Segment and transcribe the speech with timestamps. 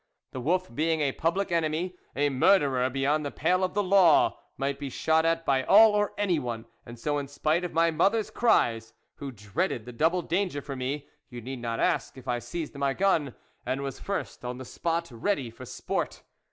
[0.31, 4.39] The wolf, being a public enemy, a mur derer beyond the pale of the law,
[4.57, 8.31] might be shot at by all or anyone, and so, in spite of my mother's
[8.31, 12.75] cries, who dreaded the double danger for me, you need not ask if I seized
[12.75, 16.23] my gun, and was first on the spot ready for sport.